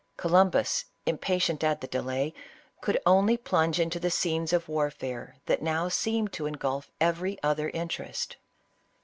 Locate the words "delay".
1.85-2.33